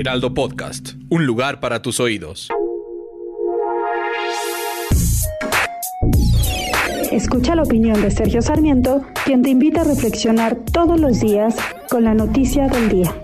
[0.00, 0.92] Heraldo Podcast.
[1.10, 2.48] Un lugar para tus oídos.
[7.12, 11.54] Escucha la opinión de Sergio Sarmiento, quien te invita a reflexionar todos los días
[11.90, 13.14] con la noticia del día.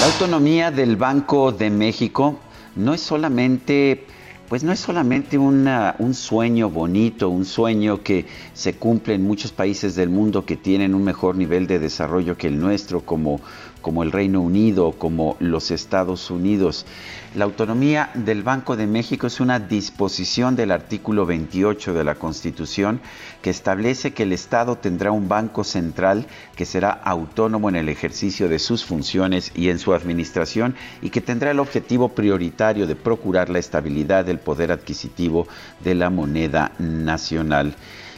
[0.00, 2.40] La autonomía del Banco de México
[2.74, 4.04] no es solamente,
[4.48, 9.94] pues no es solamente un sueño bonito, un sueño que se cumple en muchos países
[9.94, 13.40] del mundo que tienen un mejor nivel de desarrollo que el nuestro, como,
[13.80, 16.86] como el Reino Unido, como los Estados Unidos.
[17.34, 23.00] La autonomía del Banco de México es una disposición del artículo 28 de la Constitución
[23.42, 28.48] que establece que el Estado tendrá un banco central que será autónomo en el ejercicio
[28.48, 33.50] de sus funciones y en su administración y que tendrá el objetivo prioritario de procurar
[33.50, 35.46] la estabilidad del poder adquisitivo
[35.84, 37.74] de la moneda nacional.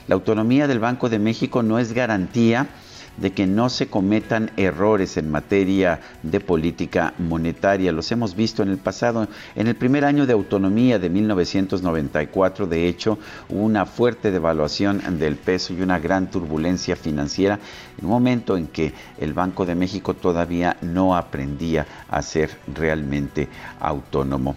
[0.08, 2.68] La autonomía del Banco de México no es garantía
[3.16, 7.92] de que no se cometan errores en materia de política monetaria.
[7.92, 9.26] Los hemos visto en el pasado.
[9.54, 15.36] En el primer año de autonomía de 1994, de hecho, hubo una fuerte devaluación del
[15.36, 17.58] peso y una gran turbulencia financiera,
[17.98, 23.48] en un momento en que el Banco de México todavía no aprendía a ser realmente
[23.80, 24.56] autónomo.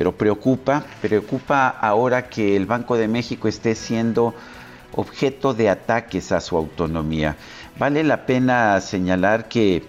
[0.00, 4.34] Pero preocupa, preocupa ahora que el Banco de México esté siendo
[4.92, 7.36] objeto de ataques a su autonomía.
[7.78, 9.84] Vale la pena señalar que,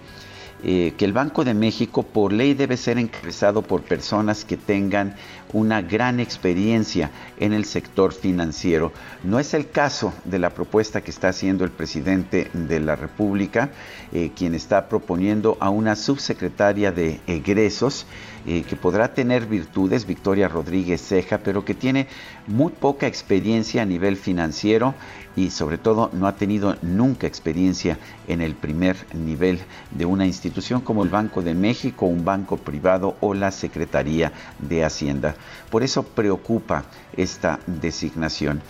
[0.64, 5.16] eh, que el Banco de México por ley debe ser encabezado por personas que tengan
[5.52, 8.92] una gran experiencia en el sector financiero.
[9.24, 13.70] No es el caso de la propuesta que está haciendo el presidente de la República,
[14.12, 18.06] eh, quien está proponiendo a una subsecretaria de egresos
[18.44, 22.08] eh, que podrá tener virtudes, Victoria Rodríguez Ceja, pero que tiene
[22.48, 24.94] muy poca experiencia a nivel financiero
[25.36, 29.60] y sobre todo no ha tenido nunca experiencia en el primer nivel
[29.92, 34.84] de una institución como el Banco de México, un banco privado o la Secretaría de
[34.84, 35.34] Hacienda.
[35.70, 36.84] Por eso preocupa
[37.16, 38.60] esta designación.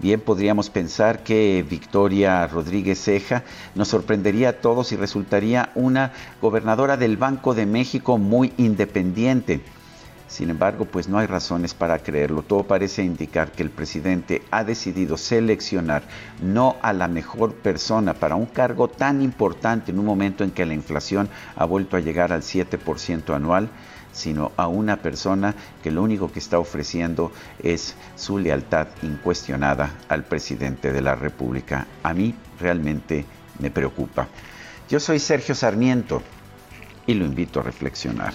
[0.00, 3.44] Bien, podríamos pensar que Victoria Rodríguez Ceja
[3.76, 6.12] nos sorprendería a todos y resultaría una
[6.42, 9.60] gobernadora del Banco de México muy independiente.
[10.28, 12.42] Sin embargo, pues no hay razones para creerlo.
[12.42, 16.02] Todo parece indicar que el presidente ha decidido seleccionar
[16.42, 20.66] no a la mejor persona para un cargo tan importante en un momento en que
[20.66, 23.70] la inflación ha vuelto a llegar al 7% anual,
[24.12, 30.24] sino a una persona que lo único que está ofreciendo es su lealtad incuestionada al
[30.24, 31.86] presidente de la República.
[32.02, 33.24] A mí realmente
[33.58, 34.28] me preocupa.
[34.90, 36.22] Yo soy Sergio Sarmiento
[37.06, 38.34] y lo invito a reflexionar.